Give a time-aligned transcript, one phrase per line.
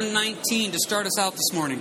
[0.00, 1.80] 19 to start us out this morning.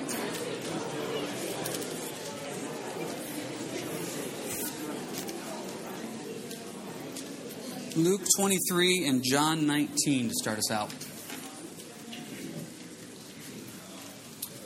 [7.96, 10.90] Luke 23 and John 19 to start us out.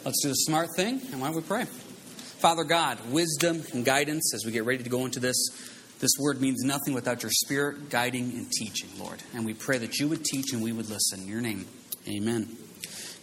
[0.05, 1.65] Let's do the smart thing, and why don't we pray?
[1.65, 5.35] Father God, wisdom and guidance as we get ready to go into this.
[5.99, 9.21] This word means nothing without your spirit guiding and teaching, Lord.
[9.35, 11.23] And we pray that you would teach and we would listen.
[11.23, 11.65] In your name,
[12.07, 12.60] amen.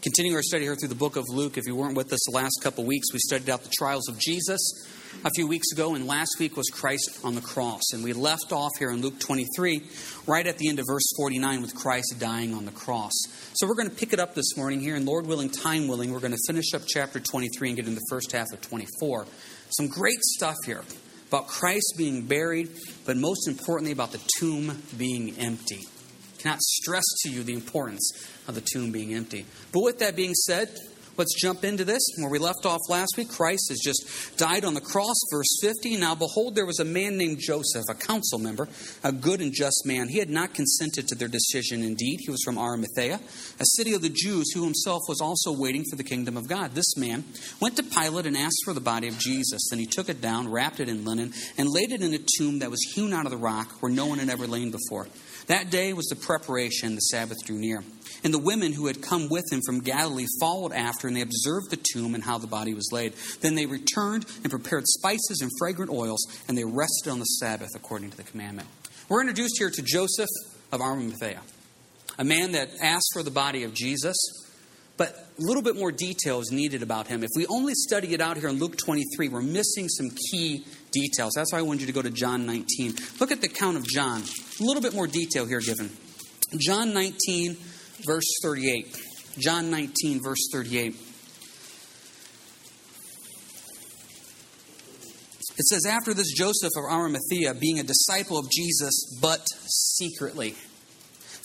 [0.01, 2.33] Continuing our study here through the book of Luke, if you weren't with us the
[2.33, 4.61] last couple weeks, we studied out the trials of Jesus
[5.25, 7.83] a few weeks ago, and last week was Christ on the cross.
[7.93, 9.83] And we left off here in Luke 23,
[10.29, 13.13] right at the end of verse 49, with Christ dying on the cross.
[13.55, 16.13] So we're going to pick it up this morning here, and Lord willing, time willing,
[16.13, 19.27] we're going to finish up chapter 23 and get into the first half of 24.
[19.71, 20.85] Some great stuff here
[21.27, 22.71] about Christ being buried,
[23.05, 25.89] but most importantly, about the tomb being empty.
[26.39, 28.13] Cannot stress to you the importance
[28.47, 29.45] of the tomb being empty.
[29.73, 30.71] But with that being said,
[31.19, 32.01] let's jump into this.
[32.17, 35.97] Where we left off last week, Christ has just died on the cross, verse 50.
[35.97, 38.69] Now, behold, there was a man named Joseph, a council member,
[39.03, 40.09] a good and just man.
[40.09, 42.21] He had not consented to their decision, indeed.
[42.21, 43.21] He was from Arimathea,
[43.59, 46.75] a city of the Jews, who himself was also waiting for the kingdom of God.
[46.75, 47.25] This man
[47.61, 49.69] went to Pilate and asked for the body of Jesus.
[49.71, 52.61] Then he took it down, wrapped it in linen, and laid it in a tomb
[52.61, 55.09] that was hewn out of the rock where no one had ever lain before.
[55.49, 57.83] That day was the preparation, the Sabbath drew near.
[58.23, 61.71] And the women who had come with him from Galilee followed after, and they observed
[61.71, 63.15] the tomb and how the body was laid.
[63.41, 67.71] Then they returned and prepared spices and fragrant oils, and they rested on the Sabbath
[67.75, 68.69] according to the commandment.
[69.09, 70.29] We're introduced here to Joseph
[70.71, 71.41] of Arimathea,
[72.19, 74.17] a man that asked for the body of Jesus,
[74.99, 77.23] but a little bit more detail is needed about him.
[77.23, 81.33] If we only study it out here in Luke 23, we're missing some key details.
[81.37, 82.95] That's why I wanted you to go to John 19.
[83.21, 84.23] Look at the count of John.
[84.61, 85.91] A little bit more detail here given.
[86.59, 87.57] John 19,
[88.05, 89.01] verse 38.
[89.39, 90.97] John 19, verse 38.
[95.59, 100.57] It says, After this, Joseph of Arimathea, being a disciple of Jesus, but secretly,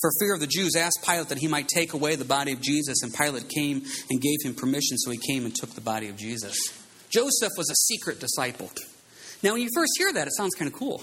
[0.04, 2.60] for fear of the Jews, asked Pilate that he might take away the body of
[2.60, 6.10] Jesus, and Pilate came and gave him permission, so he came and took the body
[6.10, 6.58] of Jesus.
[7.10, 8.70] Joseph was a secret disciple.
[9.42, 11.02] Now, when you first hear that, it sounds kind of cool.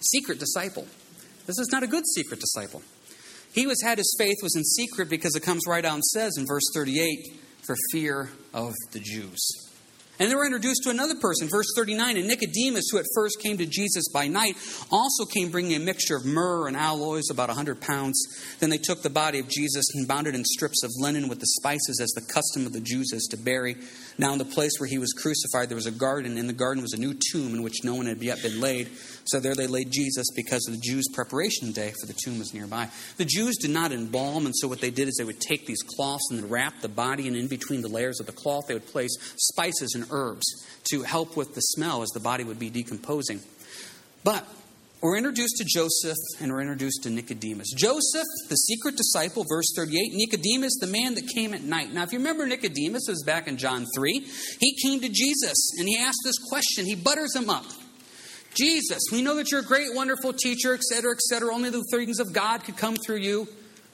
[0.00, 0.86] Secret disciple.
[1.46, 2.82] This is not a good secret disciple.
[3.54, 6.36] He was had his faith was in secret because it comes right out and says
[6.36, 9.65] in verse 38, for fear of the Jews.
[10.18, 12.16] And they were introduced to another person, verse 39.
[12.16, 14.56] And Nicodemus, who at first came to Jesus by night,
[14.90, 18.26] also came bringing a mixture of myrrh and aloes, about a 100 pounds.
[18.58, 21.40] Then they took the body of Jesus and bound it in strips of linen with
[21.40, 23.76] the spices, as the custom of the Jews is to bury.
[24.18, 26.32] Now, in the place where he was crucified, there was a garden.
[26.32, 28.60] And in the garden was a new tomb in which no one had yet been
[28.60, 28.88] laid.
[29.24, 32.54] So there they laid Jesus because of the Jews' preparation day, for the tomb was
[32.54, 32.88] nearby.
[33.18, 35.82] The Jews did not embalm, and so what they did is they would take these
[35.82, 38.86] cloths and wrap the body, and in between the layers of the cloth, they would
[38.86, 40.46] place spices and herbs
[40.90, 43.40] to help with the smell as the body would be decomposing.
[44.24, 44.46] But
[45.02, 47.72] we're introduced to Joseph and we're introduced to Nicodemus.
[47.76, 50.12] Joseph, the secret disciple, verse 38.
[50.14, 51.92] Nicodemus, the man that came at night.
[51.92, 54.20] Now, if you remember Nicodemus, it was back in John 3.
[54.58, 56.86] He came to Jesus and he asked this question.
[56.86, 57.66] He butters him up.
[58.54, 61.54] Jesus, we know that you're a great, wonderful teacher, etc., etc.
[61.54, 63.46] Only the things of God could come through you.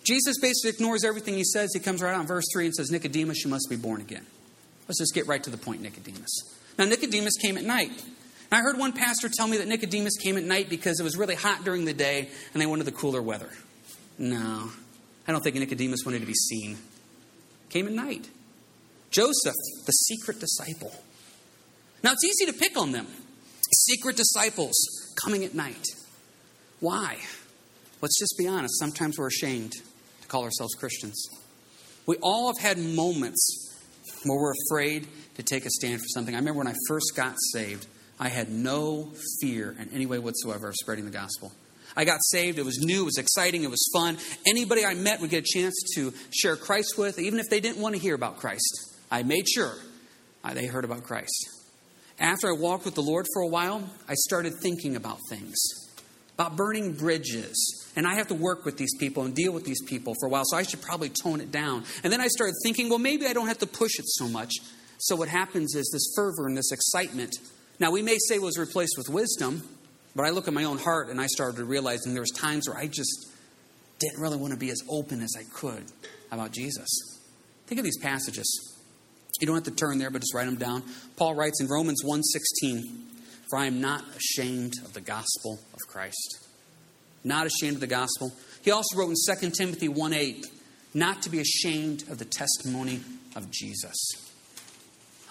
[0.04, 1.70] Jesus basically ignores everything he says.
[1.74, 4.24] He comes right on verse 3 and says, Nicodemus, you must be born again.
[4.86, 6.56] Let's just get right to the point, Nicodemus.
[6.78, 7.90] Now, Nicodemus came at night.
[8.52, 11.16] And I heard one pastor tell me that Nicodemus came at night because it was
[11.16, 13.48] really hot during the day and they wanted the cooler weather.
[14.18, 14.68] No,
[15.26, 16.76] I don't think Nicodemus wanted to be seen.
[17.70, 18.28] Came at night.
[19.10, 19.54] Joseph,
[19.86, 20.92] the secret disciple.
[22.04, 23.06] Now, it's easy to pick on them.
[23.72, 24.74] Secret disciples
[25.24, 25.86] coming at night.
[26.80, 27.16] Why?
[28.02, 28.78] Let's just be honest.
[28.78, 31.26] Sometimes we're ashamed to call ourselves Christians.
[32.04, 33.80] We all have had moments
[34.26, 36.34] where we're afraid to take a stand for something.
[36.34, 37.86] I remember when I first got saved,
[38.22, 39.10] I had no
[39.40, 41.50] fear in any way whatsoever of spreading the gospel.
[41.96, 42.56] I got saved.
[42.56, 43.02] It was new.
[43.02, 43.64] It was exciting.
[43.64, 44.16] It was fun.
[44.46, 47.82] Anybody I met would get a chance to share Christ with, even if they didn't
[47.82, 48.94] want to hear about Christ.
[49.10, 49.74] I made sure
[50.44, 51.48] uh, they heard about Christ.
[52.20, 55.60] After I walked with the Lord for a while, I started thinking about things,
[56.34, 57.90] about burning bridges.
[57.96, 60.30] And I have to work with these people and deal with these people for a
[60.30, 61.82] while, so I should probably tone it down.
[62.04, 64.52] And then I started thinking, well, maybe I don't have to push it so much.
[64.98, 67.34] So what happens is this fervor and this excitement.
[67.82, 69.68] Now, we may say it was replaced with wisdom,
[70.14, 72.78] but I look at my own heart and I started realizing there was times where
[72.78, 73.26] I just
[73.98, 75.82] didn't really want to be as open as I could
[76.30, 76.88] about Jesus.
[77.66, 78.46] Think of these passages.
[79.40, 80.84] You don't have to turn there, but just write them down.
[81.16, 83.04] Paul writes in Romans 1:16,
[83.50, 86.38] "For I am not ashamed of the gospel of Christ."
[87.24, 88.32] Not ashamed of the gospel.
[88.62, 90.46] He also wrote in 2 Timothy 1:8,
[90.94, 93.02] not to be ashamed of the testimony
[93.34, 93.96] of Jesus.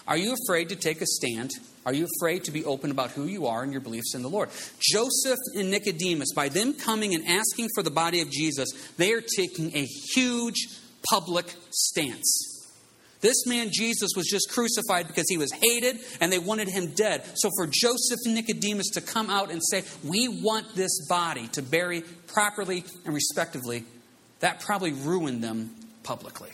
[0.08, 1.52] Are you afraid to take a stand?
[1.86, 4.30] Are you afraid to be open about who you are and your beliefs in the
[4.30, 4.50] Lord?
[4.80, 9.22] Joseph and Nicodemus, by them coming and asking for the body of Jesus, they are
[9.22, 10.68] taking a huge
[11.10, 12.48] public stance.
[13.22, 17.24] This man, Jesus, was just crucified because he was hated and they wanted him dead.
[17.36, 21.62] So, for Joseph and Nicodemus to come out and say, We want this body to
[21.62, 23.86] bury properly and respectively,
[24.40, 26.50] that probably ruined them publicly.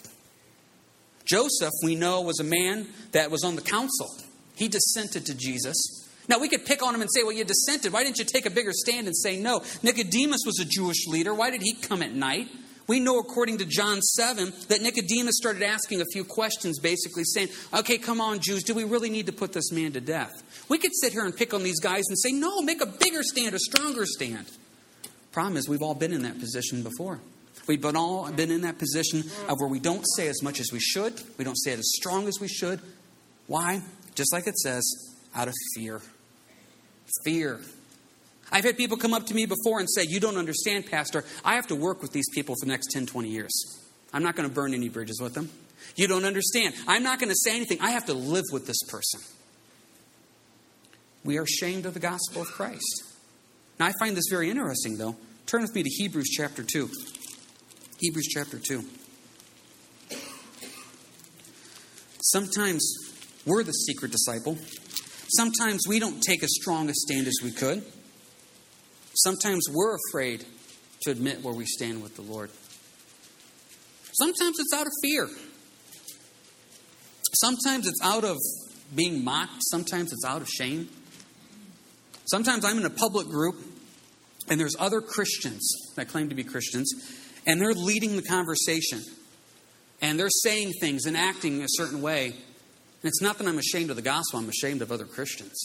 [1.27, 4.07] Joseph, we know, was a man that was on the council.
[4.55, 5.75] He dissented to Jesus.
[6.29, 7.93] Now, we could pick on him and say, well, you dissented.
[7.93, 9.63] Why didn't you take a bigger stand and say no?
[9.81, 11.33] Nicodemus was a Jewish leader.
[11.33, 12.47] Why did he come at night?
[12.87, 17.49] We know, according to John 7, that Nicodemus started asking a few questions, basically saying,
[17.73, 20.31] okay, come on, Jews, do we really need to put this man to death?
[20.69, 23.23] We could sit here and pick on these guys and say, no, make a bigger
[23.23, 24.47] stand, a stronger stand.
[25.33, 27.19] Problem is, we've all been in that position before.
[27.67, 30.71] We've been all been in that position of where we don't say as much as
[30.71, 32.79] we should, we don't say it as strong as we should.
[33.47, 33.81] Why?
[34.15, 34.83] Just like it says,
[35.35, 36.01] out of fear.
[37.23, 37.61] Fear.
[38.51, 41.23] I've had people come up to me before and say, You don't understand, Pastor.
[41.43, 43.51] I have to work with these people for the next 10, 20 years.
[44.13, 45.49] I'm not going to burn any bridges with them.
[45.95, 46.75] You don't understand.
[46.87, 47.79] I'm not going to say anything.
[47.81, 49.19] I have to live with this person.
[51.23, 53.03] We are ashamed of the gospel of Christ.
[53.79, 55.17] Now, I find this very interesting, though.
[55.45, 56.89] Turn with me to Hebrews chapter 2.
[57.99, 58.83] Hebrews chapter 2.
[62.21, 62.95] Sometimes
[63.45, 64.57] we're the secret disciple.
[65.29, 67.83] Sometimes we don't take as strong a stand as we could.
[69.15, 70.45] Sometimes we're afraid
[71.01, 72.51] to admit where we stand with the Lord.
[74.13, 75.27] Sometimes it's out of fear.
[77.33, 78.37] Sometimes it's out of
[78.95, 79.61] being mocked.
[79.61, 80.87] Sometimes it's out of shame.
[82.25, 83.55] Sometimes I'm in a public group
[84.49, 86.93] and there's other Christians that claim to be Christians,
[87.47, 89.01] and they're leading the conversation.
[90.01, 92.27] And they're saying things and acting a certain way.
[92.27, 95.57] And it's not that I'm ashamed of the gospel, I'm ashamed of other Christians.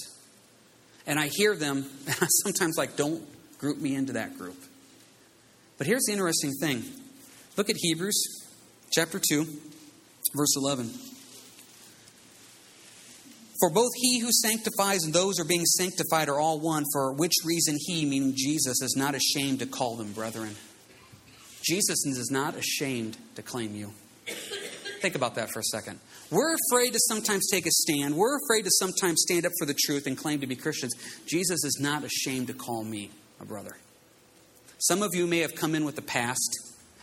[1.07, 3.23] And I hear them, and I sometimes like, don't
[3.59, 4.57] group me into that group.
[5.77, 6.85] But here's the interesting thing
[7.57, 8.23] look at Hebrews
[8.93, 9.45] chapter 2,
[10.35, 10.91] verse 11.
[13.61, 17.13] For both he who sanctifies and those who are being sanctified are all one, for
[17.13, 20.57] which reason he, meaning Jesus, is not ashamed to call them brethren.
[21.63, 23.93] Jesus is not ashamed to claim you.
[25.01, 25.99] Think about that for a second.
[26.31, 28.17] We're afraid to sometimes take a stand.
[28.17, 30.95] We're afraid to sometimes stand up for the truth and claim to be Christians.
[31.27, 33.11] Jesus is not ashamed to call me
[33.41, 33.77] a brother.
[34.79, 36.57] Some of you may have come in with the past,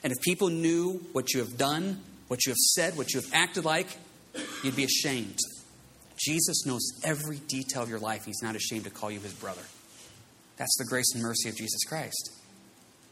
[0.04, 3.30] and if people knew what you have done, what you have said, what you have
[3.34, 3.88] acted like,
[4.64, 5.38] you'd be ashamed.
[6.18, 8.26] Jesus knows every detail of your life.
[8.26, 9.62] He's not ashamed to call you his brother.
[10.58, 12.32] That's the grace and mercy of Jesus Christ.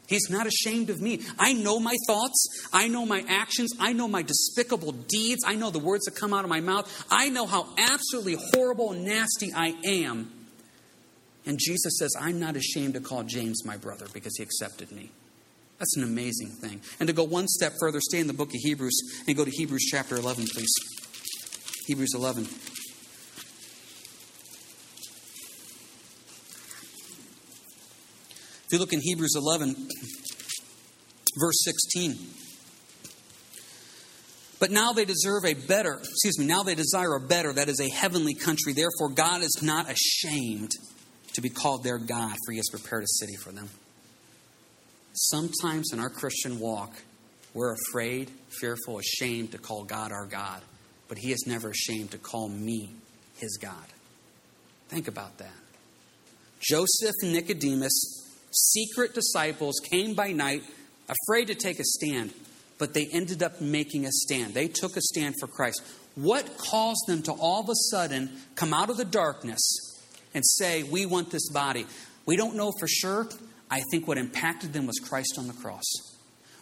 [0.08, 1.20] He's not ashamed of me.
[1.38, 2.68] I know my thoughts.
[2.72, 3.72] I know my actions.
[3.78, 5.44] I know my despicable deeds.
[5.46, 7.06] I know the words that come out of my mouth.
[7.10, 10.32] I know how absolutely horrible and nasty I am.
[11.44, 15.10] And Jesus says, I'm not ashamed to call James my brother because he accepted me.
[15.78, 16.80] That's an amazing thing.
[16.98, 19.50] And to go one step further, stay in the book of Hebrews and go to
[19.50, 20.74] Hebrews chapter 11, please.
[21.86, 22.48] Hebrews 11.
[28.68, 29.74] If you look in Hebrews 11,
[31.40, 32.18] verse 16.
[34.60, 37.80] But now they deserve a better, excuse me, now they desire a better, that is
[37.80, 38.74] a heavenly country.
[38.74, 40.72] Therefore, God is not ashamed
[41.32, 43.70] to be called their God, for he has prepared a city for them.
[45.14, 46.92] Sometimes in our Christian walk,
[47.54, 50.60] we're afraid, fearful, ashamed to call God our God,
[51.08, 52.90] but he is never ashamed to call me
[53.38, 53.86] his God.
[54.88, 55.56] Think about that.
[56.60, 58.17] Joseph Nicodemus
[58.50, 60.62] secret disciples came by night,
[61.08, 62.32] afraid to take a stand,
[62.78, 64.54] but they ended up making a stand.
[64.54, 65.82] They took a stand for Christ.
[66.14, 69.60] What caused them to all of a sudden come out of the darkness
[70.34, 71.86] and say, We want this body?
[72.26, 73.28] We don't know for sure.
[73.70, 75.84] I think what impacted them was Christ on the cross.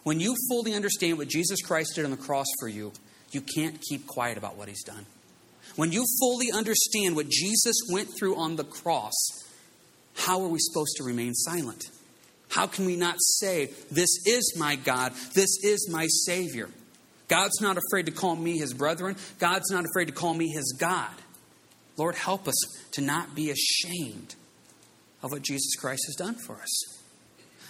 [0.03, 2.93] When you fully understand what Jesus Christ did on the cross for you,
[3.31, 5.05] you can't keep quiet about what he's done.
[5.75, 9.13] When you fully understand what Jesus went through on the cross,
[10.17, 11.85] how are we supposed to remain silent?
[12.49, 16.69] How can we not say, This is my God, this is my Savior?
[17.27, 20.75] God's not afraid to call me his brethren, God's not afraid to call me his
[20.79, 21.11] God.
[21.97, 22.55] Lord, help us
[22.91, 24.35] to not be ashamed
[25.23, 26.97] of what Jesus Christ has done for us.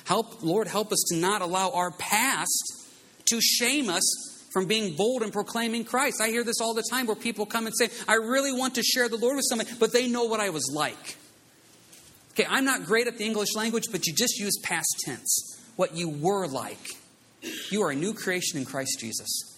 [0.03, 2.87] Help, Lord, help us to not allow our past
[3.29, 4.03] to shame us
[4.51, 6.21] from being bold and proclaiming Christ.
[6.21, 8.83] I hear this all the time where people come and say, I really want to
[8.83, 11.17] share the Lord with somebody, but they know what I was like.
[12.37, 15.59] Okay, I'm not great at the English language, but you just use past tense.
[15.75, 16.77] What you were like.
[17.71, 19.55] You are a new creation in Christ Jesus.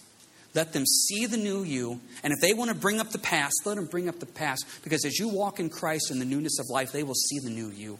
[0.54, 2.00] Let them see the new you.
[2.22, 4.64] And if they want to bring up the past, let them bring up the past.
[4.82, 7.50] Because as you walk in Christ in the newness of life, they will see the
[7.50, 7.98] new you.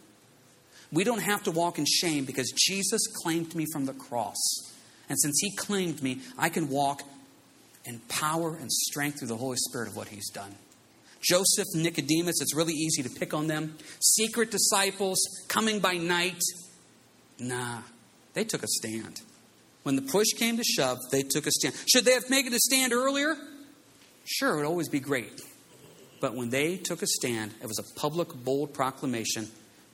[0.91, 4.39] We don't have to walk in shame because Jesus claimed me from the cross.
[5.11, 7.03] And since he claimed me, I can walk
[7.85, 10.55] in power and strength through the Holy Spirit of what he's done.
[11.23, 13.77] Joseph, Nicodemus, it's really easy to pick on them.
[14.00, 16.41] Secret disciples coming by night.
[17.39, 17.83] Nah,
[18.35, 19.21] they took a stand.
[19.83, 21.75] When the push came to shove, they took a stand.
[21.91, 23.37] Should they have made a stand earlier?
[24.25, 25.41] Sure, it would always be great.
[26.21, 29.49] But when they took a stand, it was a public, bold proclamation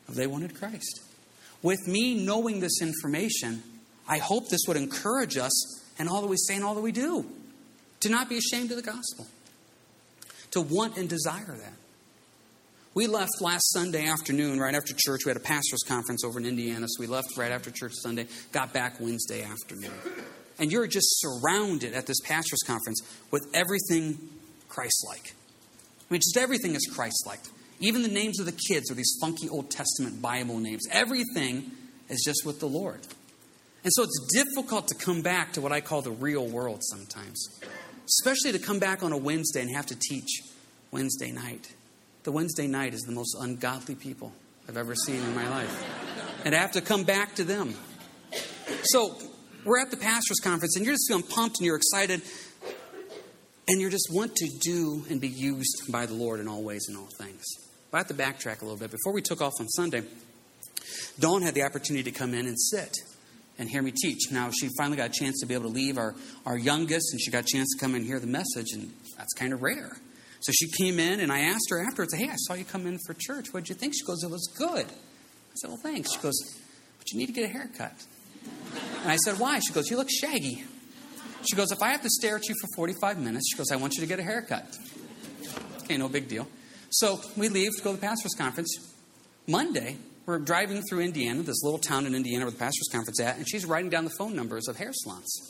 [0.09, 1.01] of they wanted Christ.
[1.63, 3.63] With me knowing this information,
[4.09, 6.93] I hope this would encourage us in all that we say and all that we
[6.93, 7.27] do.
[8.01, 9.27] To not be ashamed of the gospel.
[10.57, 11.75] To want and desire that.
[12.95, 15.27] We left last Sunday afternoon, right after church.
[15.27, 18.27] We had a pastor's conference over in Indiana, so we left right after church Sunday,
[18.53, 19.93] got back Wednesday afternoon.
[20.59, 24.17] And you're just surrounded at this pastor's conference with everything
[24.71, 25.35] Christ like.
[26.09, 27.41] I mean, just everything is Christ like.
[27.79, 30.85] Even the names of the kids are these funky Old Testament Bible names.
[30.91, 31.71] Everything
[32.09, 33.01] is just with the Lord.
[33.85, 37.47] And so it's difficult to come back to what I call the real world sometimes,
[38.09, 40.41] especially to come back on a Wednesday and have to teach
[40.97, 41.69] Wednesday night
[42.27, 44.33] the Wednesday night is the most ungodly people
[44.69, 45.85] I've ever seen in my life.
[46.45, 47.73] And I have to come back to them.
[48.83, 49.17] So
[49.65, 52.23] we're at the pastor's conference, and you're just feeling pumped and you're excited,
[53.69, 56.87] and you just want to do and be used by the Lord in all ways
[56.89, 57.45] and all things.
[57.93, 58.91] But I have to backtrack a little bit.
[58.91, 60.03] Before we took off on Sunday,
[61.21, 62.93] Dawn had the opportunity to come in and sit
[63.57, 64.33] and hear me teach.
[64.33, 67.21] Now, she finally got a chance to be able to leave our, our youngest, and
[67.21, 69.97] she got a chance to come and hear the message, and that's kind of rare.
[70.47, 73.01] So she came in, and I asked her afterwards, Hey, I saw you come in
[73.05, 73.47] for church.
[73.51, 73.95] What did you think?
[73.95, 74.87] She goes, It was good.
[74.87, 76.15] I said, Well, thanks.
[76.15, 76.39] She goes,
[76.99, 77.95] But you need to get a haircut.
[79.03, 79.59] And I said, Why?
[79.59, 80.63] She goes, You look shaggy.
[81.51, 83.77] She goes, If I have to stare at you for 45 minutes, she goes, I
[83.77, 84.79] want you to get a haircut.
[85.83, 86.47] Okay, no big deal.
[86.91, 88.73] So we leave to go to the pastor's conference.
[89.49, 93.27] Monday, we're driving through Indiana, this little town in Indiana where the pastor's conference is
[93.27, 95.41] at, and she's writing down the phone numbers of hair salons.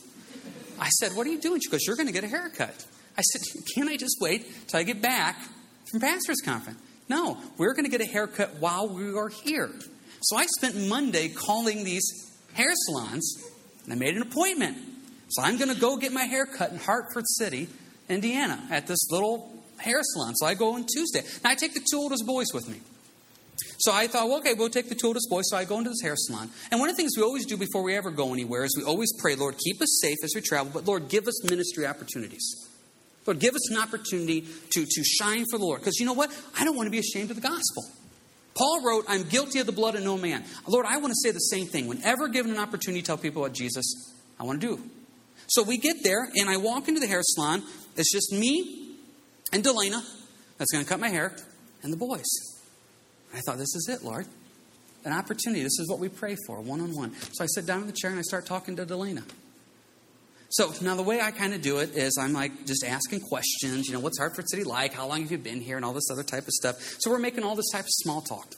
[0.81, 1.61] I said, What are you doing?
[1.61, 2.87] She goes, You're going to get a haircut.
[3.17, 3.43] I said,
[3.75, 5.41] Can't I just wait till I get back
[5.91, 6.79] from pastor's conference?
[7.09, 9.71] No, we're going to get a haircut while we are here.
[10.23, 12.05] So I spent Monday calling these
[12.55, 13.45] hair salons,
[13.85, 14.77] and I made an appointment.
[15.29, 17.69] So I'm going to go get my hair cut in Hartford City,
[18.09, 20.35] Indiana, at this little hair salon.
[20.37, 21.23] So I go on Tuesday.
[21.45, 22.81] Now I take the two oldest boys with me.
[23.79, 25.45] So I thought, well, okay, we'll take the two oldest boys.
[25.49, 26.51] So I go into this hair salon.
[26.71, 28.85] And one of the things we always do before we ever go anywhere is we
[28.85, 32.69] always pray, Lord, keep us safe as we travel, but Lord, give us ministry opportunities.
[33.27, 35.81] Lord, give us an opportunity to, to shine for the Lord.
[35.81, 36.31] Because you know what?
[36.59, 37.85] I don't want to be ashamed of the gospel.
[38.55, 40.45] Paul wrote, I'm guilty of the blood of no man.
[40.67, 41.87] Lord, I want to say the same thing.
[41.87, 44.83] Whenever given an opportunity to tell people about Jesus, I want to do.
[45.49, 47.63] So we get there, and I walk into the hair salon.
[47.97, 48.97] It's just me
[49.53, 50.03] and Delana
[50.59, 51.37] that's going to cut my hair,
[51.83, 52.25] and the boys.
[53.35, 54.27] I thought, this is it, Lord.
[55.05, 55.63] An opportunity.
[55.63, 57.15] This is what we pray for, one on one.
[57.33, 59.23] So I sit down in the chair and I start talking to Delana.
[60.49, 63.89] So now the way I kind of do it is I'm like just asking questions.
[63.89, 64.93] You know, what's Hartford City like?
[64.93, 65.77] How long have you been here?
[65.77, 66.77] And all this other type of stuff.
[66.99, 68.55] So we're making all this type of small talk.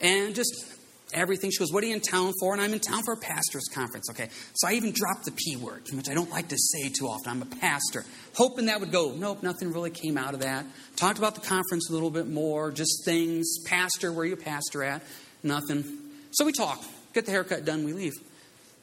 [0.00, 0.74] And just
[1.14, 1.50] everything.
[1.50, 2.52] She goes, What are you in town for?
[2.52, 4.10] And I'm in town for a pastor's conference.
[4.10, 4.28] Okay.
[4.54, 7.30] So I even dropped the P word, which I don't like to say too often.
[7.30, 8.04] I'm a pastor.
[8.36, 9.12] Hoping that would go.
[9.12, 10.66] Nope, nothing really came out of that.
[10.96, 13.58] Talked about the conference a little bit more, just things.
[13.64, 15.02] Pastor, where you pastor at?
[15.42, 15.84] Nothing.
[16.32, 18.14] So we talk, get the haircut done, we leave.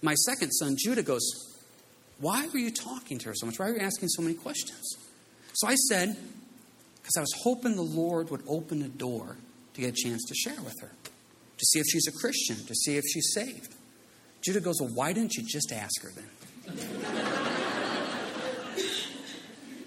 [0.02, 1.51] My second son, Judah, goes,
[2.22, 3.60] why were you talking to her so much?
[3.60, 4.96] Why were you asking so many questions?
[5.54, 6.16] So I said,
[6.96, 9.38] because I was hoping the Lord would open a door
[9.74, 10.92] to get a chance to share with her,
[11.58, 13.74] to see if she's a Christian, to see if she's saved.
[14.44, 16.30] Judah goes, Well, why didn't you just ask her then?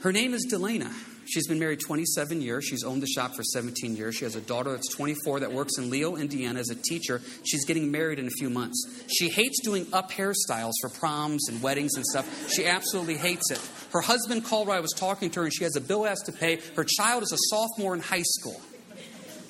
[0.03, 0.93] her name is Delana.
[1.27, 2.65] She's been married 27 years.
[2.65, 4.17] She's owned the shop for 17 years.
[4.17, 7.21] She has a daughter that's 24 that works in Leo, Indiana as a teacher.
[7.45, 9.05] She's getting married in a few months.
[9.09, 12.53] She hates doing up hairstyles for proms and weddings and stuff.
[12.53, 13.61] She absolutely hates it.
[13.93, 16.21] Her husband called while I was talking to her, and she has a bill has
[16.23, 16.61] to pay.
[16.77, 18.61] Her child is a sophomore in high school.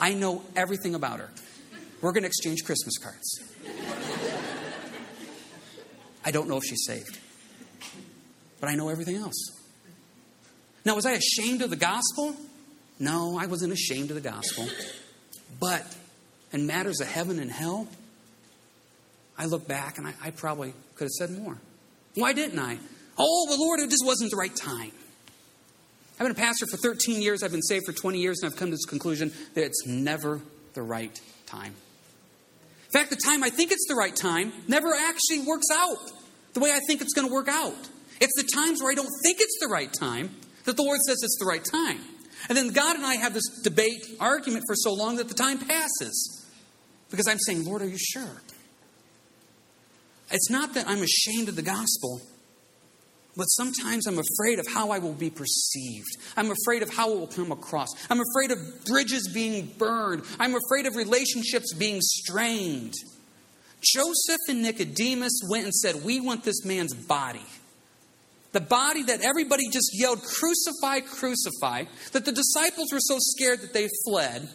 [0.01, 1.31] I know everything about her.
[2.01, 3.41] We're going to exchange Christmas cards.
[6.25, 7.19] I don't know if she's saved,
[8.61, 9.64] but I know everything else.
[10.85, 12.35] Now, was I ashamed of the gospel?
[12.99, 14.69] No, I wasn't ashamed of the gospel.
[15.59, 15.85] But
[16.53, 17.89] in matters of heaven and hell,
[19.39, 21.57] I look back and I, I probably could have said more.
[22.15, 22.79] Why didn't I?
[23.19, 24.93] Oh, the Lord, it just wasn't the right time.
[26.13, 27.43] I've been a pastor for 13 years.
[27.43, 30.41] I've been saved for 20 years, and I've come to this conclusion that it's never
[30.75, 31.75] the right time.
[32.87, 35.99] In fact, the time I think it's the right time never actually works out.
[36.53, 37.75] the way I think it's going to work out.
[38.21, 40.31] It's the times where I don't think it's the right time
[40.65, 42.01] that the Lord says it's the right time.
[42.49, 45.59] And then God and I have this debate, argument for so long that the time
[45.59, 46.47] passes.
[47.11, 48.43] Because I'm saying, Lord, are you sure?
[50.31, 52.21] It's not that I'm ashamed of the gospel,
[53.37, 56.17] but sometimes I'm afraid of how I will be perceived.
[56.37, 57.89] I'm afraid of how it will come across.
[58.11, 60.25] I'm afraid of bridges being burned.
[60.39, 62.95] I'm afraid of relationships being strained.
[63.83, 67.45] Joseph and Nicodemus went and said, We want this man's body.
[68.55, 73.75] The body that everybody just yelled, Crucify, crucify, that the disciples were so scared that
[73.75, 74.49] they fled.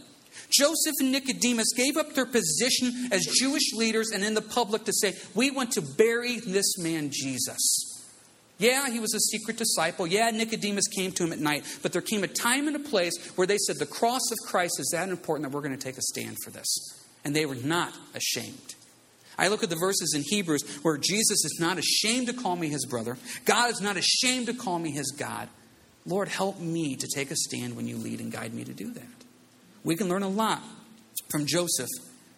[0.49, 4.93] Joseph and Nicodemus gave up their position as Jewish leaders and in the public to
[4.93, 7.85] say, We want to bury this man, Jesus.
[8.57, 10.07] Yeah, he was a secret disciple.
[10.07, 11.65] Yeah, Nicodemus came to him at night.
[11.81, 14.79] But there came a time and a place where they said, The cross of Christ
[14.79, 16.69] is that important that we're going to take a stand for this.
[17.25, 18.75] And they were not ashamed.
[19.39, 22.67] I look at the verses in Hebrews where Jesus is not ashamed to call me
[22.67, 23.17] his brother.
[23.45, 25.47] God is not ashamed to call me his God.
[26.05, 28.91] Lord, help me to take a stand when you lead and guide me to do
[28.93, 29.03] that.
[29.83, 30.61] We can learn a lot
[31.31, 31.89] from Joseph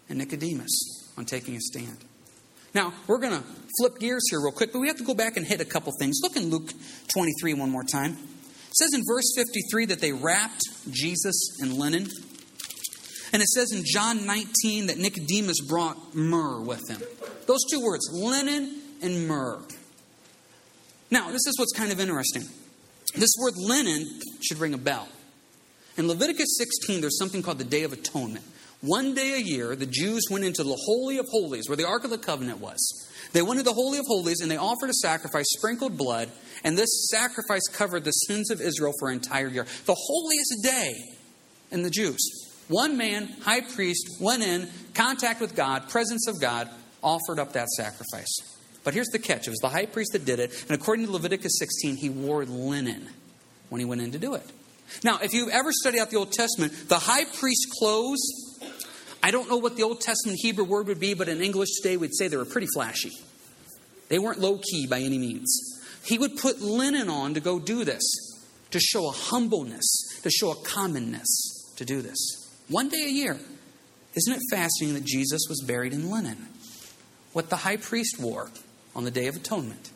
[0.10, 1.98] and Nicodemus on taking a stand.
[2.76, 3.48] Now, we're going to
[3.80, 5.92] flip gears here real quick, but we have to go back and hit a couple
[6.00, 6.20] things.
[6.22, 6.72] Look in Luke
[7.14, 8.12] 23 one more time.
[8.12, 12.08] It says in verse 53 that they wrapped Jesus in linen.
[13.34, 17.02] And it says in John 19 that Nicodemus brought myrrh with him.
[17.48, 19.62] Those two words, linen and myrrh.
[21.10, 22.44] Now, this is what's kind of interesting.
[23.16, 25.08] This word linen should ring a bell.
[25.98, 28.46] In Leviticus 16, there's something called the Day of Atonement.
[28.82, 32.04] One day a year, the Jews went into the Holy of Holies, where the Ark
[32.04, 32.80] of the Covenant was.
[33.34, 36.32] They went to the Holy of Holies and they offered a sacrifice, sprinkled blood,
[36.64, 39.66] and this sacrifice covered the sins of Israel for an entire year.
[39.86, 40.94] The holiest day
[41.72, 42.41] in the Jews.
[42.72, 46.70] One man, high priest, went in, contact with God, presence of God,
[47.04, 48.34] offered up that sacrifice.
[48.86, 51.12] But here's the catch it was the high priest that did it, and according to
[51.12, 53.10] Leviticus 16, he wore linen
[53.68, 54.50] when he went in to do it.
[55.04, 58.20] Now, if you've ever studied out the Old Testament, the high priest clothes
[59.24, 61.98] I don't know what the Old Testament Hebrew word would be, but in English today
[61.98, 63.12] we'd say they were pretty flashy.
[64.10, 65.62] They weren't low key by any means.
[66.04, 68.02] He would put linen on to go do this,
[68.72, 71.28] to show a humbleness, to show a commonness
[71.76, 72.41] to do this.
[72.70, 73.40] One day a year.
[74.14, 76.48] Isn't it fascinating that Jesus was buried in linen?
[77.34, 78.52] What the high priest wore
[78.96, 79.90] on the Day of Atonement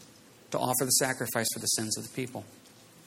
[0.52, 2.46] to offer the sacrifice for the sins of the people.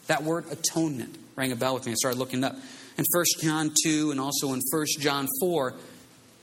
[0.07, 1.92] That word atonement rang a bell with me.
[1.92, 2.55] I started looking up.
[2.97, 5.75] In 1 John 2 and also in 1 John 4,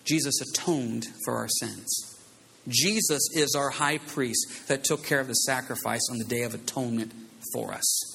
[0.04, 2.16] Jesus atoned for our sins.
[2.68, 6.54] Jesus is our high priest that took care of the sacrifice on the day of
[6.54, 7.12] atonement
[7.54, 8.15] for us.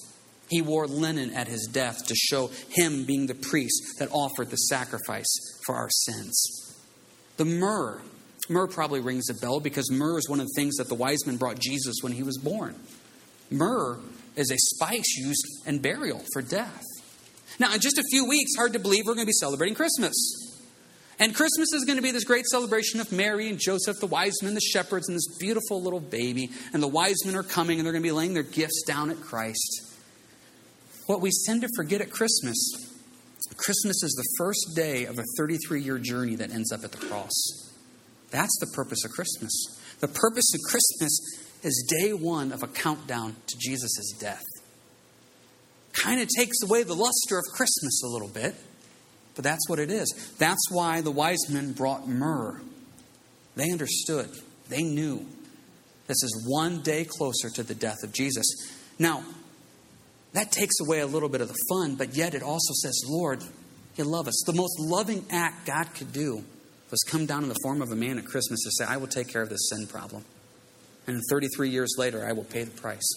[0.50, 4.56] He wore linen at his death to show him being the priest that offered the
[4.56, 5.28] sacrifice
[5.64, 6.76] for our sins.
[7.36, 8.02] The myrrh.
[8.48, 11.24] Myrrh probably rings a bell because myrrh is one of the things that the wise
[11.24, 12.74] men brought Jesus when he was born.
[13.48, 14.00] Myrrh
[14.34, 16.84] is a spice used in burial for death.
[17.60, 20.14] Now, in just a few weeks, hard to believe we're going to be celebrating Christmas.
[21.20, 24.42] And Christmas is going to be this great celebration of Mary and Joseph, the wise
[24.42, 26.50] men, the shepherds, and this beautiful little baby.
[26.72, 29.10] And the wise men are coming and they're going to be laying their gifts down
[29.10, 29.89] at Christ.
[31.06, 32.90] What we tend to forget at Christmas
[33.56, 37.06] Christmas is the first day of a 33 year journey that ends up at the
[37.06, 37.32] cross.
[38.30, 39.52] That's the purpose of Christmas.
[40.00, 41.20] The purpose of Christmas
[41.62, 44.44] is day one of a countdown to Jesus' death.
[45.92, 48.54] Kind of takes away the luster of Christmas a little bit.
[49.34, 50.34] But that's what it is.
[50.38, 52.60] That's why the wise men brought myrrh.
[53.56, 54.30] They understood,
[54.68, 55.26] they knew
[56.06, 58.46] this is one day closer to the death of Jesus.
[58.98, 59.22] Now,
[60.32, 63.42] that takes away a little bit of the fun, but yet it also says, Lord,
[63.96, 64.42] you love us.
[64.46, 66.44] The most loving act God could do
[66.90, 69.06] was come down in the form of a man at Christmas to say, I will
[69.06, 70.24] take care of this sin problem.
[71.06, 73.08] And 33 years later, I will pay the price.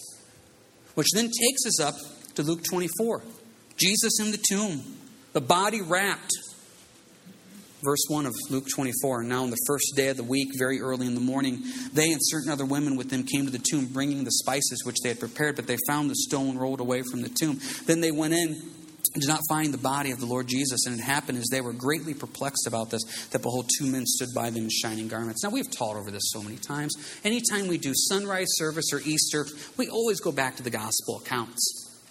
[0.94, 1.94] Which then takes us up
[2.34, 3.22] to Luke 24.
[3.76, 4.82] Jesus in the tomb
[5.32, 6.32] the body wrapped.
[7.84, 9.24] Verse 1 of Luke 24.
[9.24, 12.20] Now, on the first day of the week, very early in the morning, they and
[12.22, 15.20] certain other women with them came to the tomb, bringing the spices which they had
[15.20, 17.60] prepared, but they found the stone rolled away from the tomb.
[17.86, 18.54] Then they went in
[19.14, 20.86] and did not find the body of the Lord Jesus.
[20.86, 24.30] And it happened as they were greatly perplexed about this, that behold, two men stood
[24.34, 25.44] by them in shining garments.
[25.44, 26.94] Now, we've taught over this so many times.
[27.22, 32.02] Anytime we do sunrise service or Easter, we always go back to the gospel accounts.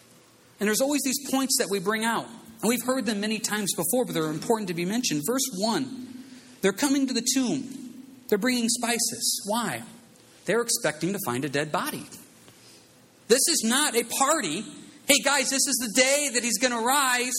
[0.60, 2.28] And there's always these points that we bring out.
[2.64, 5.24] And we've heard them many times before, but they're important to be mentioned.
[5.28, 6.10] Verse 1
[6.62, 7.68] they're coming to the tomb,
[8.30, 9.44] they're bringing spices.
[9.46, 9.84] Why?
[10.46, 12.06] They're expecting to find a dead body.
[13.28, 14.64] This is not a party.
[15.08, 17.34] Hey, guys, this is the day that he's going to rise.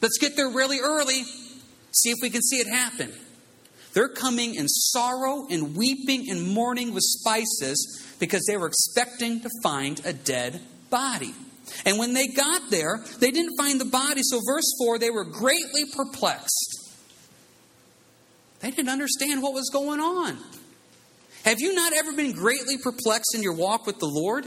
[0.00, 1.22] Let's get there really early,
[1.92, 3.12] see if we can see it happen.
[3.92, 9.50] They're coming in sorrow and weeping and mourning with spices because they were expecting to
[9.62, 11.34] find a dead body.
[11.84, 14.22] And when they got there, they didn't find the body.
[14.22, 16.90] So, verse 4, they were greatly perplexed.
[18.60, 20.38] They didn't understand what was going on.
[21.44, 24.46] Have you not ever been greatly perplexed in your walk with the Lord?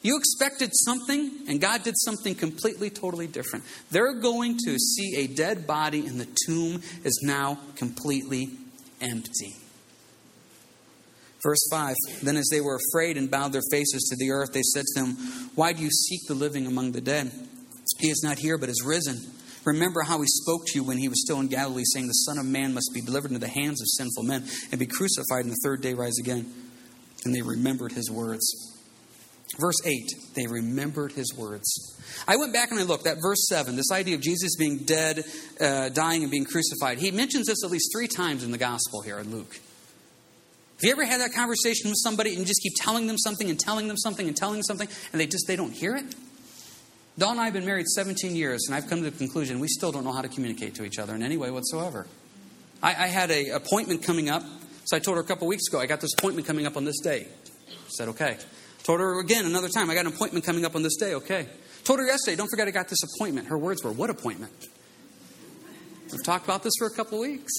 [0.00, 3.64] You expected something, and God did something completely, totally different.
[3.90, 8.50] They're going to see a dead body, and the tomb is now completely
[9.00, 9.56] empty.
[11.42, 14.62] Verse 5 Then, as they were afraid and bowed their faces to the earth, they
[14.62, 15.16] said to them,
[15.54, 17.30] Why do you seek the living among the dead?
[17.98, 19.18] He is not here, but is risen.
[19.64, 22.38] Remember how he spoke to you when he was still in Galilee, saying, The Son
[22.38, 25.50] of Man must be delivered into the hands of sinful men and be crucified, and
[25.50, 26.46] the third day rise again.
[27.24, 28.76] And they remembered his words.
[29.58, 31.66] Verse 8, they remembered his words.
[32.28, 35.24] I went back and I looked at verse 7, this idea of Jesus being dead,
[35.60, 36.98] uh, dying, and being crucified.
[36.98, 39.58] He mentions this at least three times in the gospel here in Luke.
[40.78, 43.58] Have you ever had that conversation with somebody and just keep telling them something and
[43.58, 46.14] telling them something and telling them something and they just they don't hear it?
[47.18, 49.66] Dawn and I have been married 17 years, and I've come to the conclusion we
[49.66, 52.06] still don't know how to communicate to each other in any way whatsoever.
[52.80, 54.44] I, I had an appointment coming up,
[54.84, 56.84] so I told her a couple weeks ago, I got this appointment coming up on
[56.84, 57.26] this day.
[57.66, 58.36] She said, okay.
[58.84, 61.48] Told her again another time, I got an appointment coming up on this day, okay.
[61.82, 63.48] Told her yesterday, don't forget I got this appointment.
[63.48, 64.52] Her words were, what appointment?
[66.12, 67.52] We've talked about this for a couple weeks.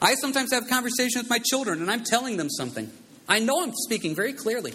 [0.00, 2.90] I sometimes have conversations with my children, and I'm telling them something.
[3.28, 4.74] I know I'm speaking very clearly,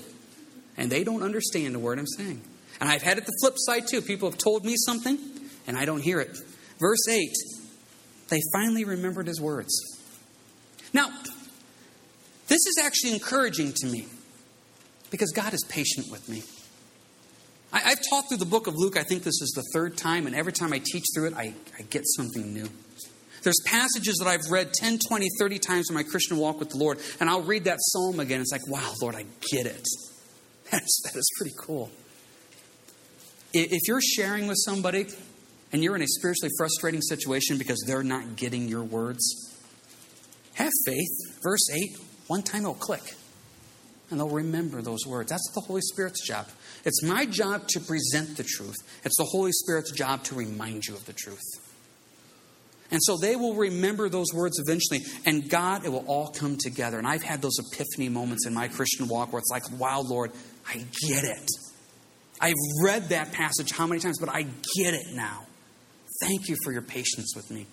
[0.78, 2.42] and they don't understand the word I'm saying.
[2.80, 4.02] And I've had it the flip side too.
[4.02, 5.18] People have told me something,
[5.68, 6.38] and I don't hear it.
[6.80, 7.30] Verse 8
[8.30, 9.72] they finally remembered his words.
[10.92, 11.10] Now,
[12.48, 14.08] this is actually encouraging to me
[15.12, 16.42] because God is patient with me.
[17.72, 20.26] I, have taught through the book of Luke, I think this is the third time,
[20.26, 22.70] and every time I teach through it, I, I get something new.
[23.44, 26.78] There's passages that I've read 10, 20, 30 times in my Christian walk with the
[26.78, 28.42] Lord, and I'll read that psalm again.
[28.42, 29.86] It's like, wow, Lord, I get it.
[30.72, 31.92] That's, that is pretty cool.
[33.54, 35.08] If you're sharing with somebody
[35.72, 39.54] and you're in a spiritually frustrating situation because they're not getting your words,
[40.54, 41.42] have faith.
[41.44, 43.14] Verse 8, one time it'll click
[44.10, 45.30] and they'll remember those words.
[45.30, 46.48] That's the Holy Spirit's job.
[46.86, 50.96] It's my job to present the truth, it's the Holy Spirit's job to remind you
[50.96, 51.63] of the truth.
[52.92, 57.00] And so they will remember those words eventually, and God, it will all come together.
[57.00, 60.32] And I've had those epiphany moments in my Christian walk where it's like, wow, Lord,
[60.68, 60.74] I
[61.08, 61.50] get it.
[62.40, 65.46] I've read that passage how many times, but I get it now.
[66.22, 67.66] Thank you for your patience with me.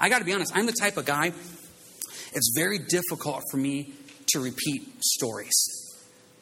[0.00, 1.32] I got to be honest, I'm the type of guy,
[2.34, 3.92] it's very difficult for me
[4.28, 5.54] to repeat stories.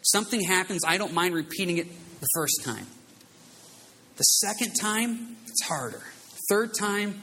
[0.02, 1.86] Something happens, I don't mind repeating it
[2.20, 2.86] the first time.
[4.16, 6.02] The second time, it's harder.
[6.48, 7.22] Third time,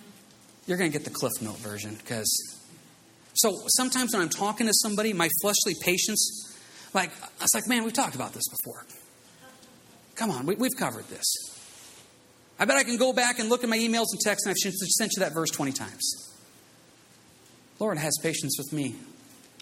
[0.67, 2.60] you're going to get the Cliff Note version because.
[3.36, 6.56] So sometimes when I'm talking to somebody, my fleshly patience,
[6.93, 8.86] like, I was like, man, we've talked about this before.
[10.15, 11.26] Come on, we, have covered this.
[12.60, 14.58] I bet I can go back and look at my emails and texts, and I've
[14.58, 16.32] sent you that verse 20 times.
[17.80, 18.95] Lord has patience with me.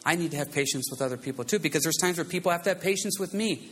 [0.06, 2.64] I need to have patience with other people too, because there's times where people have
[2.64, 3.70] to have patience with me.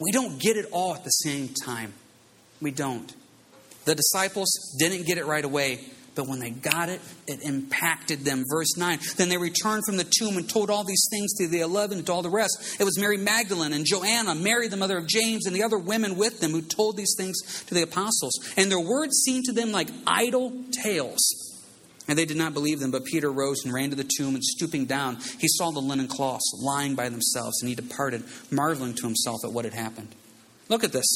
[0.00, 1.94] We don't get it all at the same time.
[2.60, 3.14] We don't.
[3.84, 5.80] The disciples didn't get it right away,
[6.16, 8.44] but when they got it, it impacted them.
[8.50, 8.98] Verse 9.
[9.16, 12.06] Then they returned from the tomb and told all these things to the eleven and
[12.06, 12.76] to all the rest.
[12.80, 16.16] It was Mary Magdalene and Joanna, Mary, the mother of James, and the other women
[16.16, 18.32] with them who told these things to the apostles.
[18.56, 20.52] And their words seemed to them like idle
[20.82, 21.20] tales.
[22.08, 24.44] And they did not believe them, but Peter rose and ran to the tomb, and
[24.44, 29.02] stooping down, he saw the linen cloths lying by themselves, and he departed, marveling to
[29.02, 30.14] himself at what had happened.
[30.68, 31.06] Look at this.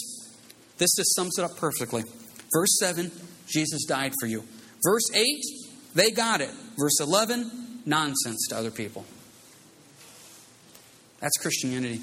[0.79, 2.03] This just sums it up perfectly.
[2.53, 3.11] Verse 7
[3.47, 4.45] Jesus died for you.
[4.83, 5.27] Verse 8,
[5.95, 6.51] they got it.
[6.79, 9.05] Verse 11, nonsense to other people.
[11.21, 12.01] That's Christianity.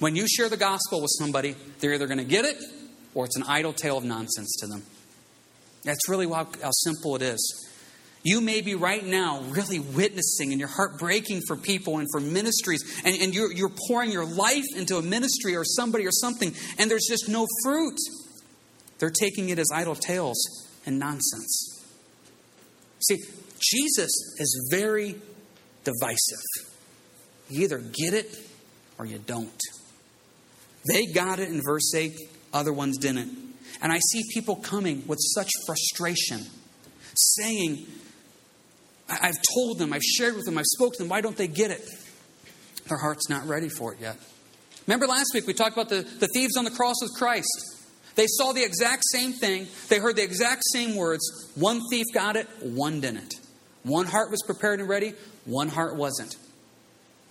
[0.00, 2.56] When you share the gospel with somebody, they're either going to get it
[3.14, 4.82] or it's an idle tale of nonsense to them.
[5.84, 7.70] That's really how, how simple it is.
[8.22, 12.20] You may be right now really witnessing and your heart breaking for people and for
[12.20, 16.54] ministries, and, and you're, you're pouring your life into a ministry or somebody or something,
[16.78, 17.98] and there's just no fruit.
[18.98, 20.38] They're taking it as idle tales
[20.86, 21.73] and nonsense.
[23.08, 23.18] See,
[23.60, 25.16] Jesus is very
[25.84, 26.72] divisive.
[27.48, 28.36] You either get it
[28.98, 29.60] or you don't.
[30.86, 32.12] They got it in verse 8,
[32.52, 33.36] other ones didn't.
[33.82, 36.40] And I see people coming with such frustration,
[37.14, 37.86] saying,
[39.08, 41.70] I've told them, I've shared with them, I've spoken to them, why don't they get
[41.70, 41.86] it?
[42.88, 44.16] Their heart's not ready for it yet.
[44.86, 47.73] Remember last week we talked about the, the thieves on the cross with Christ.
[48.14, 49.66] They saw the exact same thing.
[49.88, 51.52] They heard the exact same words.
[51.54, 53.34] One thief got it, one didn't.
[53.82, 56.36] One heart was prepared and ready, one heart wasn't.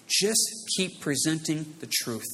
[0.08, 2.28] Just keep presenting the truth.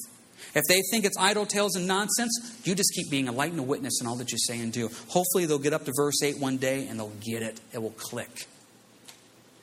[0.56, 3.60] If they think it's idle tales and nonsense, you just keep being a light and
[3.60, 4.90] a witness in all that you say and do.
[5.10, 7.60] Hopefully, they'll get up to verse 8 one day and they'll get it.
[7.72, 8.48] It will click.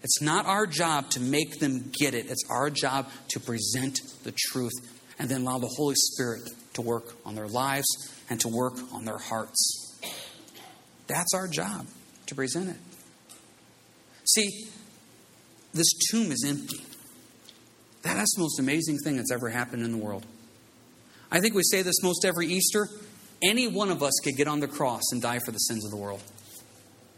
[0.02, 4.32] It's not our job to make them get it, it's our job to present the
[4.32, 4.72] truth
[5.18, 7.86] and then allow the Holy Spirit to work on their lives
[8.30, 9.98] and to work on their hearts.
[11.06, 11.86] That's our job,
[12.26, 12.76] to present it.
[14.24, 14.68] See,
[15.74, 16.82] this tomb is empty.
[18.02, 20.24] That's the most amazing thing that's ever happened in the world.
[21.30, 22.88] I think we say this most every Easter.
[23.42, 25.90] Any one of us could get on the cross and die for the sins of
[25.90, 26.22] the world.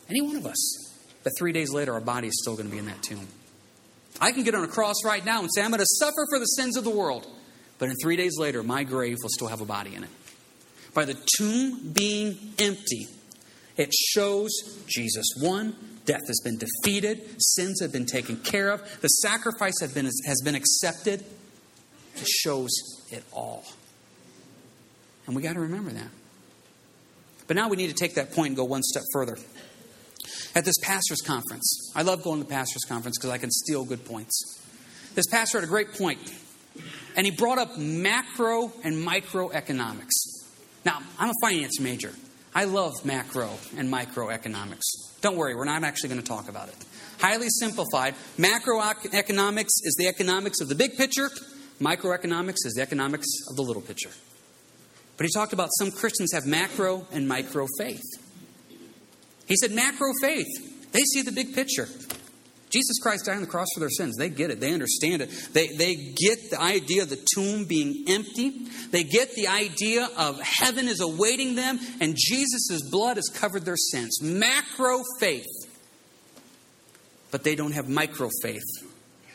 [0.09, 0.93] Any one of us.
[1.23, 3.29] But three days later, our body is still going to be in that tomb.
[4.21, 6.39] I can get on a cross right now and say, I'm going to suffer for
[6.39, 7.27] the sins of the world.
[7.79, 10.11] But in three days later, my grave will still have a body in it.
[10.95, 13.07] By the tomb being empty,
[13.77, 14.51] it shows
[14.87, 19.95] Jesus won, death has been defeated, sins have been taken care of, the sacrifice have
[19.95, 21.25] been, has been accepted.
[22.17, 22.71] It shows
[23.13, 23.65] it all.
[25.27, 26.09] And we got to remember that.
[27.47, 29.39] But now we need to take that point and go one step further.
[30.55, 33.85] At this pastor's conference, I love going to the pastor's conference because I can steal
[33.85, 34.61] good points.
[35.15, 36.19] This pastor had a great point,
[37.17, 40.45] and he brought up macro and microeconomics.
[40.85, 42.13] Now, I'm a finance major.
[42.55, 45.21] I love macro and microeconomics.
[45.21, 46.77] Don't worry, we're not actually going to talk about it.
[47.19, 51.31] Highly simplified, macroeconomics is the economics of the big picture,
[51.81, 54.11] microeconomics is the economics of the little picture.
[55.17, 58.05] But he talked about some Christians have macro and micro faith.
[59.47, 61.89] He said, macro faith, they see the big picture.
[62.71, 64.17] Jesus Christ died on the cross for their sins.
[64.17, 64.61] They get it.
[64.61, 65.31] They understand it.
[65.53, 68.51] They, they get the idea of the tomb being empty.
[68.91, 73.77] They get the idea of heaven is awaiting them and Jesus' blood has covered their
[73.77, 74.21] sins.
[74.23, 75.47] Macro faith.
[77.31, 78.63] But they don't have micro faith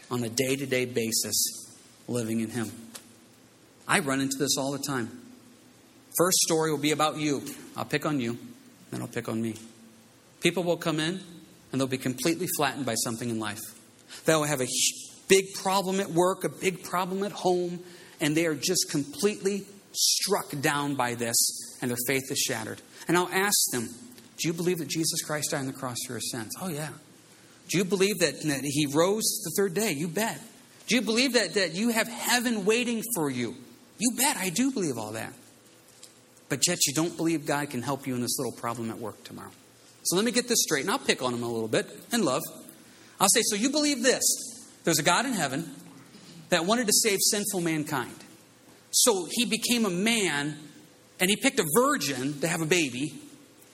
[0.09, 1.69] on a day to day basis
[2.07, 2.71] living in Him.
[3.87, 5.09] I run into this all the time.
[6.17, 7.43] First story will be about you.
[7.75, 8.37] I'll pick on you,
[8.91, 9.55] then I'll pick on me.
[10.41, 11.21] People will come in
[11.73, 13.59] and they'll be completely flattened by something in life.
[14.25, 14.67] They'll have a
[15.27, 17.79] big problem at work, a big problem at home,
[18.21, 21.35] and they are just completely struck down by this,
[21.81, 22.81] and their faith is shattered.
[23.07, 23.89] And I'll ask them,
[24.37, 26.53] Do you believe that Jesus Christ died on the cross for your sins?
[26.61, 26.89] Oh, yeah.
[27.69, 29.91] Do you believe that, that He rose the third day?
[29.93, 30.39] You bet.
[30.87, 33.55] Do you believe that, that you have heaven waiting for you?
[33.97, 34.37] You bet.
[34.37, 35.33] I do believe all that.
[36.49, 39.23] But yet you don't believe God can help you in this little problem at work
[39.23, 39.51] tomorrow.
[40.03, 42.23] So let me get this straight, and I'll pick on him a little bit in
[42.23, 42.41] love.
[43.19, 44.23] I'll say, So you believe this?
[44.83, 45.69] There's a God in heaven
[46.49, 48.15] that wanted to save sinful mankind.
[48.91, 50.57] So he became a man
[51.19, 53.13] and he picked a virgin to have a baby.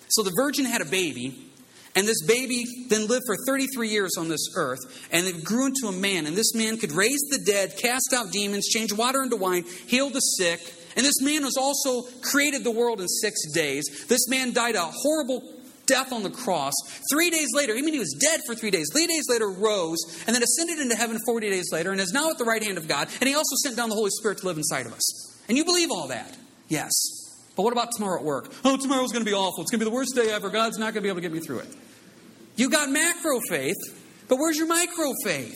[0.09, 1.49] So the virgin had a baby,
[1.95, 4.79] and this baby then lived for 33 years on this earth,
[5.11, 6.27] and it grew into a man.
[6.27, 10.09] And this man could raise the dead, cast out demons, change water into wine, heal
[10.09, 10.61] the sick.
[10.95, 14.05] And this man was also created the world in six days.
[14.07, 15.41] This man died a horrible
[15.89, 16.73] death on the cross.
[17.11, 18.87] Three days later, I mean, he was dead for three days.
[18.93, 22.29] Three days later, rose, and then ascended into heaven 40 days later, and is now
[22.29, 23.09] at the right hand of God.
[23.19, 25.37] And he also sent down the Holy Spirit to live inside of us.
[25.49, 26.37] And you believe all that?
[26.67, 26.91] Yes.
[27.55, 28.53] But what about tomorrow at work?
[28.63, 29.63] Oh, tomorrow's going to be awful.
[29.63, 30.49] It's going to be the worst day ever.
[30.49, 31.75] God's not going to be able to get me through it.
[32.55, 33.75] You got macro faith,
[34.27, 35.55] but where's your micro faith?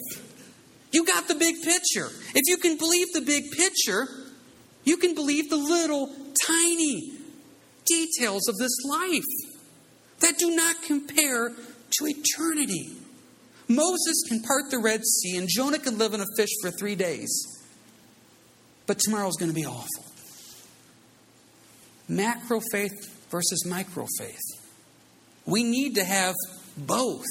[0.91, 2.09] You got the big picture.
[2.35, 4.07] If you can believe the big picture,
[4.83, 6.13] you can believe the little
[6.45, 7.13] tiny
[7.85, 9.23] details of this life
[10.23, 12.91] that do not compare to eternity.
[13.67, 16.95] Moses can part the Red Sea and Jonah can live in a fish for three
[16.95, 17.31] days.
[18.85, 20.05] But tomorrow's going to be awful.
[22.07, 22.91] Macro faith
[23.29, 24.41] versus micro faith.
[25.45, 26.35] We need to have
[26.77, 27.25] both.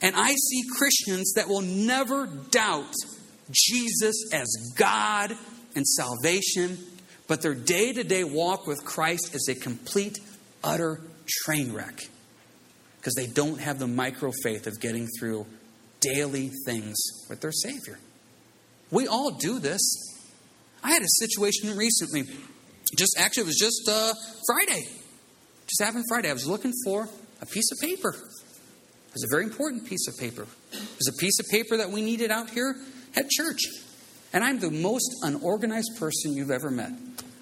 [0.00, 2.94] And I see Christians that will never doubt
[3.50, 5.32] Jesus as God
[5.74, 6.78] and salvation,
[7.26, 10.18] but their day to day walk with Christ is a complete,
[10.62, 12.08] utter train wreck
[12.98, 15.46] because they don't have the micro faith of getting through
[16.00, 16.96] daily things
[17.28, 17.98] with their Savior.
[18.90, 19.80] We all do this.
[20.82, 22.24] I had a situation recently,
[22.96, 24.14] just actually, it was just uh,
[24.46, 24.88] Friday.
[25.66, 26.30] Just happened Friday.
[26.30, 27.08] I was looking for
[27.42, 28.10] a piece of paper.
[28.10, 30.46] It was a very important piece of paper.
[30.72, 32.76] It was a piece of paper that we needed out here
[33.16, 33.60] at church.
[34.32, 36.92] And I'm the most unorganized person you've ever met.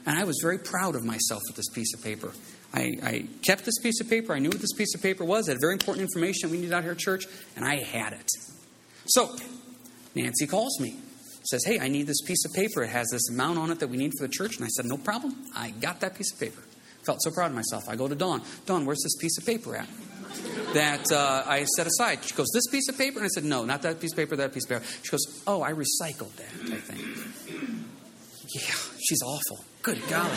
[0.07, 2.33] And I was very proud of myself with this piece of paper.
[2.73, 4.33] I, I, kept this piece of paper.
[4.33, 5.49] I knew what this piece of paper was.
[5.49, 7.25] It had very important information we needed out here at church,
[7.57, 8.29] and I had it.
[9.07, 9.35] So,
[10.14, 10.97] Nancy calls me,
[11.45, 12.83] says, Hey, I need this piece of paper.
[12.83, 14.57] It has this amount on it that we need for the church.
[14.57, 15.35] And I said, No problem.
[15.55, 16.62] I got that piece of paper.
[17.05, 17.85] Felt so proud of myself.
[17.88, 18.42] I go to Dawn.
[18.66, 19.88] Dawn, where's this piece of paper at?
[20.75, 22.23] that uh, I set aside.
[22.25, 23.19] She goes, This piece of paper?
[23.19, 24.85] And I said, No, not that piece of paper, that piece of paper.
[25.03, 27.01] She goes, Oh, I recycled that, I think.
[28.55, 29.64] Yeah, she's awful.
[29.87, 30.37] Good golly.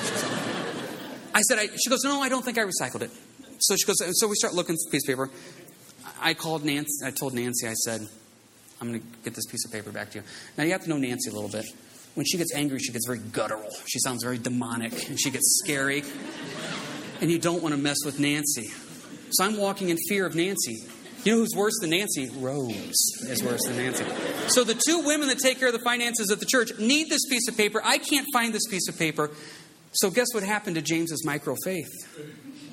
[1.33, 3.09] I said, I, She goes, No, I don't think I recycled it.
[3.57, 5.31] So she goes, So we start looking for piece of paper.
[6.21, 8.07] I called Nancy, I told Nancy, I said,
[8.79, 10.23] I'm going to get this piece of paper back to you.
[10.55, 11.65] Now, you have to know Nancy a little bit.
[12.13, 13.71] When she gets angry, she gets very guttural.
[13.88, 16.03] She sounds very demonic, and she gets scary.
[17.19, 18.67] And you don't want to mess with Nancy.
[19.31, 20.77] So I'm walking in fear of Nancy.
[21.23, 22.29] You know who's worse than Nancy?
[22.38, 24.05] Rose is worse than Nancy.
[24.47, 27.25] So the two women that take care of the finances at the church need this
[27.29, 27.82] piece of paper.
[27.84, 29.29] I can't find this piece of paper.
[29.91, 31.89] So guess what happened to James's micro faith?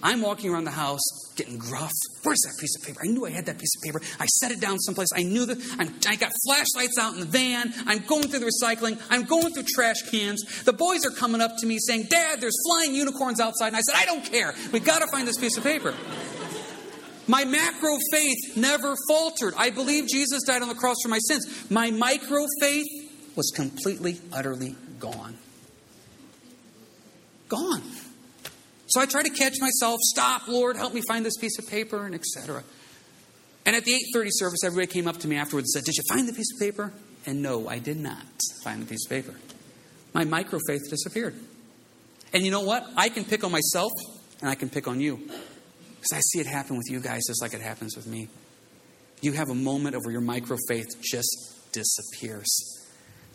[0.02, 1.00] I'm walking around the house
[1.36, 1.92] getting gruff.
[2.22, 3.00] Where's that piece of paper?
[3.02, 4.00] I knew I had that piece of paper.
[4.20, 5.08] I set it down someplace.
[5.14, 7.72] I knew that I'm, i got flashlights out in the van.
[7.86, 9.00] I'm going through the recycling.
[9.10, 10.42] I'm going through trash cans.
[10.64, 13.68] The boys are coming up to me saying, Dad, there's flying unicorns outside.
[13.68, 14.54] And I said, I don't care.
[14.72, 15.94] We've got to find this piece of paper.
[17.26, 19.54] My macro faith never faltered.
[19.56, 21.70] I believe Jesus died on the cross for my sins.
[21.70, 22.86] My micro faith
[23.34, 25.36] was completely, utterly gone.
[27.48, 27.82] Gone.
[28.88, 32.06] So I try to catch myself, stop, Lord, help me find this piece of paper,
[32.06, 32.62] and etc.
[33.64, 36.04] And at the 8:30 service, everybody came up to me afterwards and said, "Did you
[36.08, 36.92] find the piece of paper?"
[37.26, 38.24] And no, I did not
[38.62, 39.34] find the piece of paper.
[40.14, 41.34] My micro faith disappeared.
[42.32, 42.88] And you know what?
[42.96, 43.90] I can pick on myself
[44.40, 45.28] and I can pick on you.
[46.06, 48.28] Because I see it happen with you guys just like it happens with me.
[49.22, 52.46] You have a moment where your micro faith just disappears.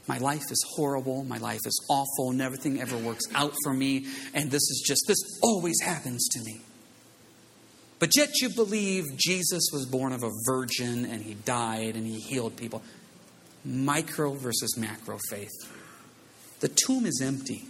[0.07, 1.25] My life is horrible.
[1.25, 2.31] My life is awful.
[2.31, 4.05] And everything ever works out for me.
[4.34, 6.62] And this is just, this always happens to me.
[7.99, 12.21] But yet you believe Jesus was born of a virgin and he died and he
[12.21, 12.84] healed people.
[13.65, 15.51] Micro versus macro faith.
[16.62, 17.65] The tomb is empty.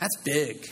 [0.00, 0.68] That's big.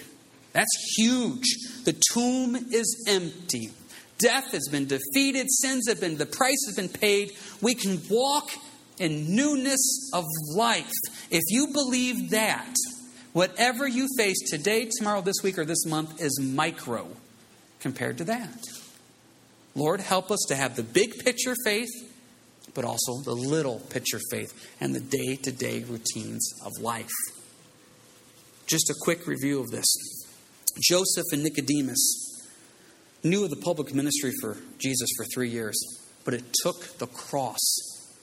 [0.52, 1.46] That's huge.
[1.84, 3.70] The tomb is empty.
[4.18, 5.46] Death has been defeated.
[5.50, 7.32] Sins have been, the price has been paid.
[7.62, 8.50] We can walk
[8.98, 10.92] in newness of life.
[11.30, 12.74] If you believe that,
[13.32, 17.08] whatever you face today, tomorrow, this week, or this month is micro
[17.80, 18.58] compared to that.
[19.74, 21.88] Lord, help us to have the big picture faith,
[22.74, 27.08] but also the little picture faith and the day to day routines of life.
[28.66, 29.86] Just a quick review of this.
[30.78, 32.48] Joseph and Nicodemus
[33.22, 35.78] knew of the public ministry for Jesus for three years,
[36.24, 37.58] but it took the cross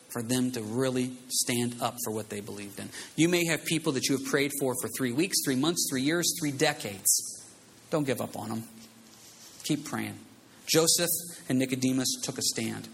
[0.09, 2.89] for them to really stand up for what they believed in.
[3.15, 6.01] You may have people that you have prayed for for three weeks, three months, three
[6.01, 7.45] years, three decades.
[7.89, 8.63] Don't give up on them.
[9.63, 10.17] Keep praying.
[10.65, 11.09] Joseph
[11.49, 12.87] and Nicodemus took a stand.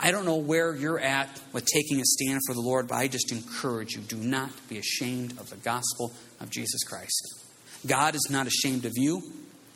[0.00, 3.08] I don't know where you're at with taking a stand for the Lord, but I
[3.08, 7.43] just encourage you do not be ashamed of the gospel of Jesus Christ.
[7.86, 9.22] God is not ashamed of you.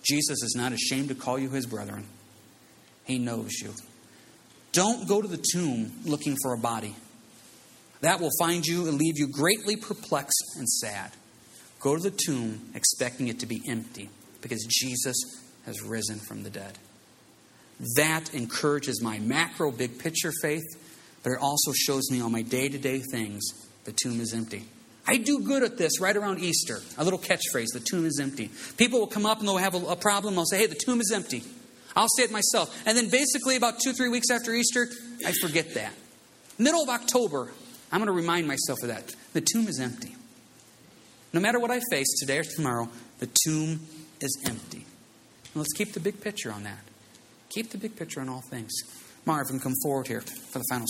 [0.03, 2.07] Jesus is not ashamed to call you his brethren.
[3.05, 3.75] He knows you.
[4.73, 6.95] Don't go to the tomb looking for a body.
[8.01, 11.11] That will find you and leave you greatly perplexed and sad.
[11.81, 14.09] Go to the tomb expecting it to be empty
[14.41, 15.17] because Jesus
[15.67, 16.79] has risen from the dead.
[17.97, 20.65] That encourages my macro big picture faith,
[21.23, 23.43] but it also shows me on my day to day things
[23.85, 24.65] the tomb is empty.
[25.09, 26.83] I do good at this right around Easter.
[26.99, 28.51] A little catchphrase the tomb is empty.
[28.77, 30.39] People will come up and they'll have a, a problem.
[30.39, 31.43] I'll say, hey, the tomb is empty.
[31.97, 32.79] I'll say it myself.
[32.87, 34.87] And then basically, about two, three weeks after Easter,
[35.25, 35.95] I forget that.
[36.59, 37.51] Middle of October,
[37.91, 39.15] I'm going to remind myself of that.
[39.33, 40.15] The tomb is empty.
[41.33, 43.81] No matter what I face today or tomorrow, the tomb
[44.21, 44.85] is empty.
[45.55, 46.85] And let's keep the big picture on that.
[47.49, 48.73] Keep the big picture on all things.
[49.25, 50.87] Marvin, come forward here for the final.